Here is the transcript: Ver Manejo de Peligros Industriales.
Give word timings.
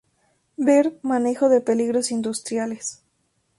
Ver 0.57 0.97
Manejo 1.03 1.47
de 1.47 1.61
Peligros 1.61 2.09
Industriales. 2.09 3.03